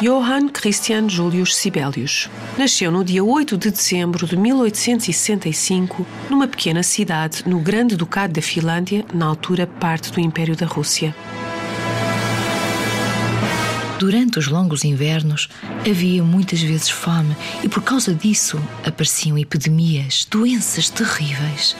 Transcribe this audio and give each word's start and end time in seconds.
Johann 0.00 0.48
Christian 0.50 1.08
Julius 1.08 1.56
Sibelius 1.56 2.30
nasceu 2.56 2.88
no 2.88 3.02
dia 3.02 3.24
8 3.24 3.58
de 3.58 3.68
dezembro 3.68 4.28
de 4.28 4.36
1865 4.36 6.06
numa 6.30 6.46
pequena 6.46 6.84
cidade 6.84 7.42
no 7.44 7.58
Grande 7.58 7.96
Ducado 7.96 8.32
da 8.32 8.40
Finlândia, 8.40 9.04
na 9.12 9.26
altura 9.26 9.66
parte 9.66 10.12
do 10.12 10.20
Império 10.20 10.54
da 10.54 10.66
Rússia. 10.66 11.12
Durante 13.98 14.38
os 14.38 14.46
longos 14.46 14.84
invernos 14.84 15.48
havia 15.84 16.22
muitas 16.22 16.60
vezes 16.60 16.88
fome 16.88 17.36
e 17.64 17.68
por 17.68 17.82
causa 17.82 18.14
disso 18.14 18.56
apareciam 18.86 19.36
epidemias, 19.36 20.24
doenças 20.30 20.88
terríveis. 20.88 21.74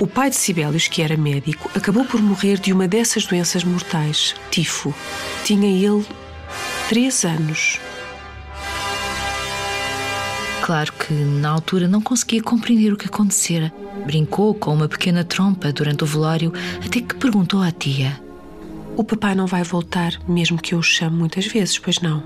O 0.00 0.06
pai 0.06 0.30
de 0.30 0.36
Sibelius, 0.36 0.88
que 0.88 1.02
era 1.02 1.14
médico, 1.14 1.70
acabou 1.76 2.06
por 2.06 2.22
morrer 2.22 2.58
de 2.58 2.72
uma 2.72 2.88
dessas 2.88 3.26
doenças 3.26 3.62
mortais, 3.62 4.34
tifo. 4.50 4.94
Tinha 5.44 5.68
ele 5.68 6.06
três 6.88 7.22
anos. 7.22 7.78
Claro 10.62 10.90
que 10.94 11.12
na 11.12 11.50
altura 11.50 11.86
não 11.86 12.00
conseguia 12.00 12.42
compreender 12.42 12.94
o 12.94 12.96
que 12.96 13.08
acontecera. 13.08 13.70
Brincou 14.06 14.54
com 14.54 14.72
uma 14.72 14.88
pequena 14.88 15.22
trompa 15.22 15.70
durante 15.70 16.02
o 16.02 16.06
velório 16.06 16.50
até 16.82 17.02
que 17.02 17.16
perguntou 17.16 17.60
à 17.60 17.70
tia: 17.70 18.18
O 18.96 19.04
papai 19.04 19.34
não 19.34 19.46
vai 19.46 19.62
voltar, 19.64 20.18
mesmo 20.26 20.56
que 20.56 20.74
eu 20.74 20.78
o 20.78 20.82
chame 20.82 21.18
muitas 21.18 21.44
vezes, 21.44 21.78
pois 21.78 22.00
não? 22.00 22.22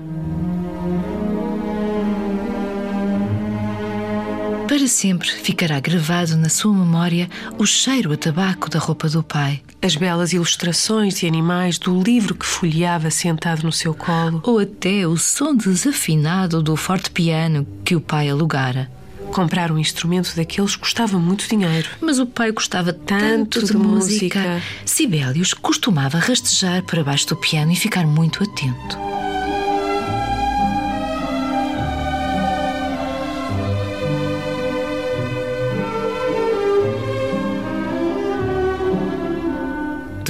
Para 4.75 4.89
sempre 4.89 5.31
ficará 5.31 5.79
gravado 5.79 6.35
na 6.35 6.49
sua 6.49 6.73
memória 6.73 7.29
o 7.57 7.65
cheiro 7.65 8.11
a 8.11 8.17
tabaco 8.17 8.69
da 8.69 8.77
roupa 8.77 9.07
do 9.07 9.23
pai. 9.23 9.61
As 9.81 9.95
belas 9.95 10.33
ilustrações 10.33 11.17
de 11.17 11.25
animais 11.25 11.77
do 11.77 11.97
livro 12.03 12.35
que 12.35 12.45
folheava 12.45 13.09
sentado 13.09 13.63
no 13.63 13.71
seu 13.71 13.93
colo. 13.93 14.41
Ou 14.43 14.59
até 14.59 15.07
o 15.07 15.15
som 15.15 15.55
desafinado 15.55 16.61
do 16.61 16.75
forte 16.75 17.09
piano 17.09 17.65
que 17.85 17.95
o 17.95 18.01
pai 18.01 18.27
alugara. 18.27 18.91
Comprar 19.31 19.71
um 19.71 19.77
instrumento 19.77 20.35
daqueles 20.35 20.75
custava 20.75 21.17
muito 21.17 21.47
dinheiro. 21.47 21.87
Mas 22.01 22.19
o 22.19 22.25
pai 22.25 22.51
gostava 22.51 22.91
tanto, 22.91 23.61
Tanto 23.61 23.61
de, 23.61 23.67
de 23.67 23.77
música. 23.77 24.39
música. 24.39 24.63
Sibelius 24.83 25.53
costumava 25.53 26.17
rastejar 26.17 26.83
para 26.83 27.01
baixo 27.01 27.27
do 27.27 27.37
piano 27.37 27.71
e 27.71 27.77
ficar 27.77 28.05
muito 28.05 28.43
atento. 28.43 28.97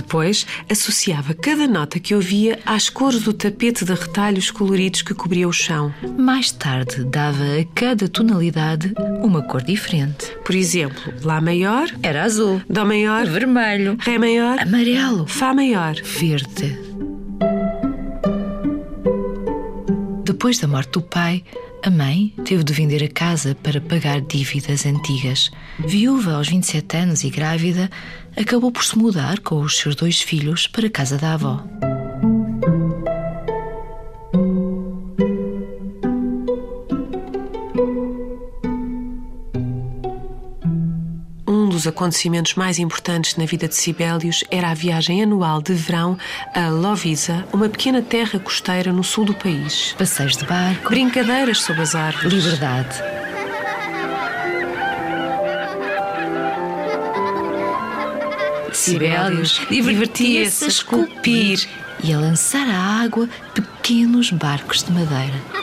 Depois, 0.06 0.46
associava 0.70 1.34
cada 1.34 1.68
nota 1.68 2.00
que 2.00 2.14
ouvia 2.14 2.60
às 2.64 2.90
cores 2.90 3.24
do 3.24 3.34
tapete 3.34 3.84
de 3.84 3.92
retalhos 3.92 4.52
coloridos 4.52 5.02
que 5.02 5.16
cobria 5.16 5.48
o 5.48 5.52
chão. 5.52 5.92
Mais 6.16 6.52
tarde 6.52 7.04
dava 7.06 7.44
a 7.44 7.66
cada 7.74 8.08
tonalidade 8.08 8.94
uma 9.24 9.42
cor 9.42 9.64
diferente. 9.64 10.28
Por 10.46 10.54
exemplo, 10.54 11.12
Lá 11.24 11.42
maior, 11.42 11.90
Era 12.04 12.24
azul, 12.24 12.62
Dó 12.70 12.86
maior, 12.86 13.26
vermelho, 13.26 13.98
Ré 14.00 14.20
maior, 14.20 14.60
amarelo, 14.60 15.26
Fá 15.26 15.56
maior. 15.56 15.96
verde. 16.04 16.78
Depois 20.24 20.60
da 20.60 20.68
morte 20.68 20.92
do 20.92 21.02
pai, 21.02 21.44
a 21.86 21.92
mãe 21.92 22.34
teve 22.44 22.64
de 22.64 22.74
vender 22.74 23.04
a 23.04 23.08
casa 23.08 23.56
para 23.62 23.80
pagar 23.80 24.20
dívidas 24.20 24.88
antigas. 24.88 25.52
Viúva 25.78 26.34
aos 26.34 26.50
27 26.50 26.98
anos 26.98 27.24
e 27.24 27.30
grávida, 27.30 27.92
acabou 28.36 28.72
por 28.72 28.84
se 28.84 28.98
mudar 28.98 29.40
com 29.42 29.62
os 29.62 29.78
seus 29.78 29.96
dois 29.96 30.20
filhos 30.20 30.66
para 30.66 30.88
a 30.88 30.90
casa 30.90 31.16
da 31.16 31.34
avó. 31.34 31.64
Dos 41.86 41.88
acontecimentos 41.88 42.56
mais 42.56 42.80
importantes 42.80 43.36
na 43.36 43.46
vida 43.46 43.68
de 43.68 43.76
Sibelius 43.76 44.44
era 44.50 44.70
a 44.70 44.74
viagem 44.74 45.22
anual 45.22 45.62
de 45.62 45.74
verão 45.74 46.18
a 46.54 46.68
Lovisa, 46.68 47.46
uma 47.54 47.70
pequena 47.70 48.02
terra 48.02 48.40
costeira 48.40 48.92
no 48.92 49.04
sul 49.04 49.26
do 49.26 49.36
país. 49.36 49.94
Passeios 49.98 50.36
de 50.36 50.46
barco, 50.46 50.90
Brincadeiras 50.90 51.62
sob 51.62 51.80
as 51.80 51.94
árvores. 51.94 52.34
liberdade. 52.34 52.96
Sibelius 58.74 59.62
divertia-se 59.70 60.66
a 60.66 60.68
esculpir 60.68 61.68
e 62.04 62.12
a 62.12 62.20
lançar 62.20 62.68
à 62.68 63.04
água 63.04 63.30
pequenos 63.54 64.32
barcos 64.32 64.84
de 64.84 64.92
madeira. 64.92 65.55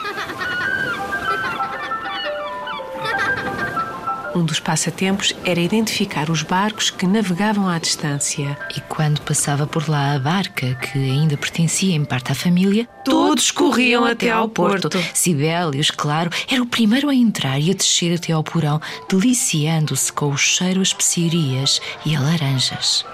Um 4.35 4.45
dos 4.45 4.59
passatempos 4.59 5.35
era 5.45 5.61
identificar 5.61 6.31
os 6.31 6.43
barcos 6.43 6.91
que 6.91 7.07
navegavam 7.07 7.69
à 7.69 7.79
distância. 7.79 8.57
E 8.75 8.81
quando 8.81 9.21
passava 9.21 9.67
por 9.67 9.89
lá 9.89 10.15
a 10.15 10.19
barca, 10.19 10.75
que 10.77 10.99
ainda 10.99 11.37
pertencia 11.37 11.95
em 11.95 12.05
parte 12.05 12.33
à 12.33 12.35
família, 12.35 12.89
todos 13.05 13.51
corriam 13.51 14.05
até 14.05 14.31
ao 14.31 14.49
porto. 14.49 14.89
Sibelius, 15.13 15.91
claro, 15.91 16.31
era 16.51 16.63
o 16.63 16.67
primeiro 16.67 17.11
a 17.11 17.15
entrar 17.15 17.59
e 17.59 17.71
a 17.71 17.75
descer 17.75 18.15
até 18.15 18.33
ao 18.33 18.43
porão, 18.43 18.81
deliciando-se 19.09 20.13
com 20.13 20.31
o 20.31 20.37
cheiro 20.37 20.81
a 20.81 20.83
especiarias 20.83 21.81
e 22.07 22.17
a 22.17 22.21
laranjas. 22.21 23.05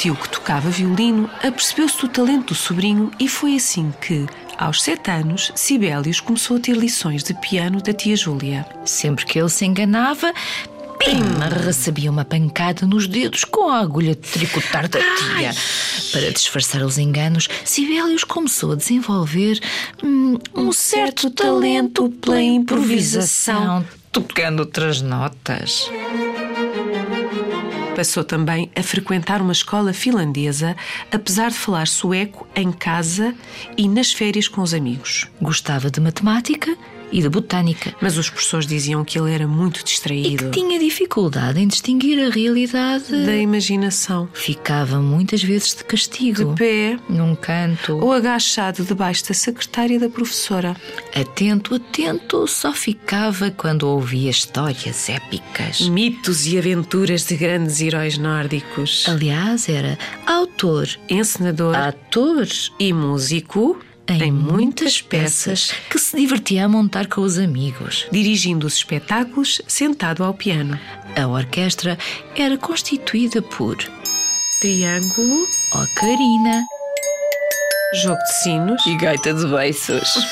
Tio 0.00 0.16
que 0.16 0.30
tocava 0.30 0.70
violino 0.70 1.28
apercebeu-se 1.42 2.00
do 2.00 2.08
talento 2.08 2.48
do 2.48 2.54
sobrinho 2.54 3.10
e 3.20 3.28
foi 3.28 3.56
assim 3.56 3.92
que, 4.00 4.26
aos 4.56 4.82
sete 4.82 5.10
anos, 5.10 5.52
Sibelius 5.54 6.20
começou 6.20 6.56
a 6.56 6.60
ter 6.60 6.74
lições 6.74 7.22
de 7.22 7.34
piano 7.34 7.82
da 7.82 7.92
tia 7.92 8.16
Júlia. 8.16 8.64
Sempre 8.86 9.26
que 9.26 9.38
ele 9.38 9.50
se 9.50 9.66
enganava, 9.66 10.32
pim, 10.98 11.20
recebia 11.66 12.10
uma 12.10 12.24
pancada 12.24 12.86
nos 12.86 13.06
dedos 13.06 13.44
com 13.44 13.68
a 13.68 13.78
agulha 13.78 14.14
de 14.14 14.22
tricotar 14.22 14.88
da 14.88 15.00
tia. 15.00 15.54
Para 16.12 16.32
disfarçar 16.32 16.80
os 16.82 16.96
enganos, 16.96 17.46
Sibelius 17.62 18.24
começou 18.24 18.72
a 18.72 18.76
desenvolver 18.76 19.60
hum, 20.02 20.38
um 20.54 20.72
certo 20.72 21.30
talento 21.30 22.08
pela 22.22 22.40
improvisação, 22.40 23.84
tocando 24.10 24.60
outras 24.60 25.02
notas. 25.02 25.90
Passou 28.00 28.24
também 28.24 28.70
a 28.74 28.82
frequentar 28.82 29.42
uma 29.42 29.52
escola 29.52 29.92
finlandesa, 29.92 30.74
apesar 31.12 31.50
de 31.50 31.58
falar 31.58 31.86
sueco 31.86 32.48
em 32.56 32.72
casa 32.72 33.34
e 33.76 33.86
nas 33.86 34.10
férias 34.10 34.48
com 34.48 34.62
os 34.62 34.72
amigos. 34.72 35.28
Gostava 35.38 35.90
de 35.90 36.00
matemática 36.00 36.74
e 37.12 37.20
de 37.22 37.28
botânica. 37.28 37.94
Mas 38.00 38.16
os 38.16 38.28
professores 38.30 38.66
diziam 38.66 39.04
que 39.04 39.18
ele 39.18 39.32
era 39.32 39.46
muito 39.46 39.80
E 39.80 39.84
distraído. 39.84 40.50
que 40.50 40.60
tinha 40.60 40.78
dificuldade 40.78 41.60
em 41.60 41.66
distinguir 41.68 42.18
a 42.26 42.30
realidade. 42.30 43.10
Da 43.24 43.36
imaginação. 43.36 44.28
Ficava 44.32 45.00
muitas 45.00 45.42
vezes 45.42 45.74
de 45.74 45.84
castigo. 45.84 46.44
De 46.52 46.56
pé 46.58 46.98
Num 47.08 47.34
canto. 47.34 47.98
ou 47.98 48.12
agachado 48.12 48.84
debaixo 48.84 49.26
da 49.28 49.34
secretária 49.34 49.98
da 49.98 50.08
professora. 50.08 50.76
Atento, 51.14 51.74
atento, 51.74 52.46
só 52.46 52.72
ficava 52.72 53.50
quando 53.50 53.84
ouvia 53.84 54.30
histórias 54.30 55.08
épicas. 55.08 55.80
Mitos 55.88 56.46
e 56.46 56.58
aventuras 56.58 57.26
de 57.26 57.36
grandes 57.36 57.80
heróis 57.80 58.16
nórdicos. 58.18 59.04
Aliás, 59.08 59.68
era 59.68 59.98
autor, 60.26 60.88
Encenador 61.08 61.74
ator 61.74 62.46
e 62.78 62.92
músico 62.92 63.78
em 64.14 64.32
muitas 64.32 65.00
peças 65.00 65.72
que 65.88 65.98
se 65.98 66.16
divertia 66.16 66.64
a 66.64 66.68
montar 66.68 67.06
com 67.06 67.20
os 67.20 67.38
amigos. 67.38 68.06
dirigindo 68.10 68.66
os 68.66 68.74
espetáculos 68.74 69.62
sentado 69.66 70.24
ao 70.24 70.34
piano. 70.34 70.78
A 71.16 71.26
orquestra 71.26 71.96
era 72.36 72.56
constituída 72.58 73.40
por 73.42 73.76
Triângulo, 74.60 75.46
ocarina 75.74 76.64
jogo 78.02 78.22
de 78.22 78.42
sinos. 78.42 78.86
e 78.86 78.96
gaita 78.96 79.32
de 79.32 79.46
beiços. 79.46 80.14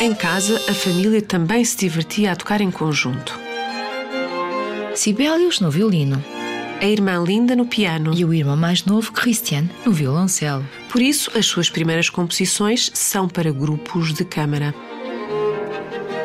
Em 0.00 0.14
casa, 0.14 0.54
a 0.70 0.74
família 0.74 1.20
também 1.20 1.64
se 1.64 1.76
divertia 1.76 2.30
a 2.30 2.36
tocar 2.36 2.60
em 2.60 2.70
conjunto. 2.70 3.36
Sibelius 4.94 5.58
no 5.58 5.72
violino, 5.72 6.24
a 6.80 6.84
irmã 6.86 7.22
Linda 7.24 7.56
no 7.56 7.66
piano 7.66 8.12
e 8.14 8.24
o 8.24 8.32
irmão 8.32 8.56
mais 8.56 8.84
novo, 8.84 9.12
Christian, 9.12 9.68
no 9.84 9.92
violoncelo. 9.92 10.64
Por 10.88 11.02
isso, 11.02 11.30
as 11.36 11.46
suas 11.46 11.68
primeiras 11.68 12.08
composições 12.08 12.90
são 12.94 13.28
para 13.28 13.50
grupos 13.50 14.14
de 14.14 14.24
câmara. 14.24 14.74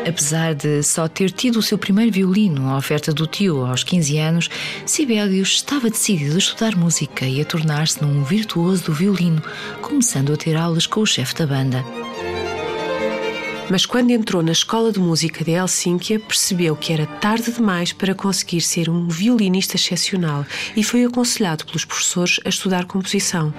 Apesar 0.08 0.54
de 0.54 0.84
só 0.84 1.08
ter 1.08 1.32
tido 1.32 1.58
o 1.58 1.62
seu 1.62 1.78
primeiro 1.78 2.12
violino 2.12 2.70
à 2.70 2.78
oferta 2.78 3.14
do 3.14 3.26
tio 3.26 3.66
aos 3.66 3.84
15 3.84 4.18
anos, 4.18 4.50
Sibelius 4.86 5.56
estava 5.56 5.90
decidido 5.90 6.36
a 6.36 6.40
estudar 6.40 6.76
música 6.76 7.26
e 7.26 7.42
a 7.42 7.46
tornar-se 7.46 8.04
num 8.04 8.24
virtuoso 8.24 8.84
do 8.84 8.94
violino, 8.94 9.42
começando 9.82 10.34
a 10.34 10.38
ter 10.38 10.56
aulas 10.58 10.86
com 10.86 11.00
o 11.00 11.06
chefe 11.06 11.36
da 11.36 11.48
banda. 11.48 11.84
Mas 13.70 13.86
quando 13.86 14.12
entrou 14.12 14.44
na 14.44 14.52
escola 14.52 14.92
de 14.92 15.00
música 15.00 15.44
de 15.44 15.52
Helsínquia, 15.52 16.20
percebeu 16.20 16.76
que 16.76 16.92
era 16.92 17.06
tarde 17.06 17.52
demais 17.52 17.94
para 17.94 18.14
conseguir 18.14 18.62
ser 18.62 18.90
um 18.90 19.08
violinista 19.08 19.76
excepcional 19.76 20.46
e 20.76 20.84
foi 20.84 21.06
aconselhado 21.06 21.66
pelos 21.66 21.86
professores 21.86 22.40
a 22.46 22.50
estudar 22.50 22.86
composição. 22.86 23.54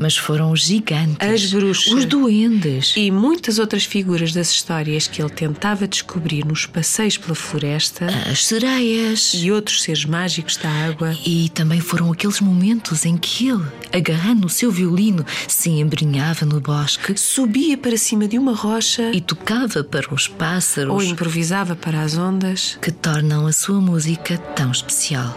Mas 0.00 0.16
foram 0.16 0.52
os 0.52 0.62
gigantes, 0.62 1.16
As 1.20 1.50
bruxas. 1.52 1.92
os 1.92 2.04
duendes. 2.04 2.94
E 2.96 3.10
muitas 3.10 3.58
outras 3.58 3.84
figuras 3.84 4.32
das 4.32 4.50
histórias 4.50 5.06
que 5.06 5.20
ele 5.20 5.30
tentava 5.30 5.86
descobrir 5.88 6.44
nos 6.44 6.66
passeios 6.66 7.16
pela 7.16 7.34
floresta 7.34 8.06
As 8.30 8.44
sereias. 8.46 9.32
e 9.34 9.50
outros 9.50 9.82
seres 9.82 10.04
mágicos 10.04 10.56
da 10.56 10.68
água. 10.70 11.16
E 11.26 11.48
também 11.50 11.80
foram 11.80 12.12
aqueles 12.12 12.40
momentos 12.40 13.04
em 13.04 13.16
que 13.16 13.48
ele, 13.48 13.64
agarrando 13.92 14.46
o 14.46 14.50
seu 14.50 14.70
violino, 14.70 15.24
se 15.46 15.70
embrenhava 15.70 16.44
no 16.46 16.60
bosque 16.60 17.16
Subia 17.18 17.76
para 17.76 17.96
cima 17.96 18.26
de 18.28 18.38
uma 18.38 18.54
rocha 18.54 19.10
e 19.12 19.20
tocava 19.20 19.82
para 19.82 20.12
os 20.14 20.28
pássaros 20.28 20.92
ou 20.92 21.02
improvisava 21.02 21.74
para 21.74 22.02
as 22.02 22.16
ondas. 22.16 22.78
que 22.80 22.90
tornam 22.90 23.46
a 23.46 23.52
sua 23.52 23.80
música 23.80 24.38
tão 24.38 24.70
especial. 24.70 25.34